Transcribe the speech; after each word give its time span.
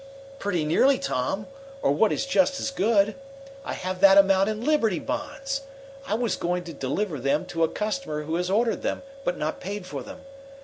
"Pretty 0.39 0.65
nearly, 0.65 0.97
Tom, 0.97 1.45
or 1.83 1.91
what 1.91 2.11
is 2.11 2.25
just 2.25 2.59
as 2.59 2.71
good. 2.71 3.13
I 3.63 3.73
have 3.73 3.99
that 4.01 4.17
amount 4.17 4.49
in 4.49 4.65
Liberty 4.65 4.97
Bonds. 4.97 5.61
I 6.07 6.15
was 6.15 6.35
going 6.35 6.63
to 6.63 6.73
deliver 6.73 7.19
them 7.19 7.45
to 7.45 7.63
a 7.63 7.67
customer 7.69 8.23
who 8.23 8.33
has 8.33 8.49
ordered 8.49 8.81
them 8.81 9.03
but 9.23 9.37
not 9.37 9.59
paid 9.61 9.85
for 9.85 10.01
them. 10.01 10.21